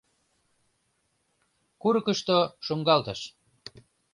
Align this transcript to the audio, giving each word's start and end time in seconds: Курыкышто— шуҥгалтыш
Курыкышто— 1.81 2.37
шуҥгалтыш 2.65 3.21